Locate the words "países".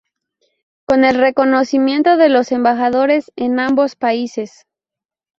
3.95-4.65